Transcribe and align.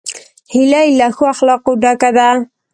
هیلۍ 0.53 0.87
له 0.99 1.07
ښو 1.15 1.23
اخلاقو 1.33 1.71
ډکه 1.83 2.09
ده 2.17 2.27